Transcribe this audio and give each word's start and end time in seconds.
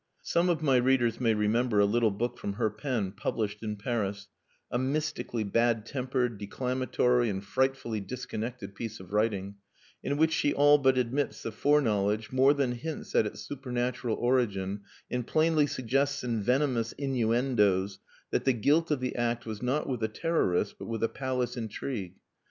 Some 0.23 0.49
of 0.49 0.63
my 0.63 0.77
readers 0.77 1.21
may 1.21 1.35
remember 1.35 1.79
a 1.79 1.85
little 1.85 2.09
book 2.09 2.39
from 2.39 2.53
her 2.53 2.71
pen, 2.71 3.11
published 3.11 3.61
in 3.61 3.75
Paris, 3.75 4.29
a 4.71 4.79
mystically 4.79 5.43
bad 5.43 5.85
tempered, 5.85 6.39
declamatory, 6.39 7.29
and 7.29 7.43
frightfully 7.45 7.99
disconnected 7.99 8.73
piece 8.73 8.99
of 8.99 9.13
writing, 9.13 9.57
in 10.01 10.17
which 10.17 10.33
she 10.33 10.55
all 10.55 10.79
but 10.79 10.97
admits 10.97 11.43
the 11.43 11.51
foreknowledge, 11.51 12.31
more 12.31 12.55
than 12.55 12.71
hints 12.71 13.13
at 13.13 13.27
its 13.27 13.41
supernatural 13.41 14.15
origin, 14.15 14.81
and 15.11 15.27
plainly 15.27 15.67
suggests 15.67 16.23
in 16.23 16.41
venomous 16.41 16.93
innuendoes 16.93 17.99
that 18.31 18.43
the 18.43 18.53
guilt 18.53 18.89
of 18.89 19.01
the 19.01 19.15
act 19.15 19.45
was 19.45 19.61
not 19.61 19.87
with 19.87 19.99
the 19.99 20.07
terrorists, 20.07 20.73
but 20.73 20.87
with 20.87 21.03
a 21.03 21.09
palace 21.09 21.55
intrigue. 21.55 22.15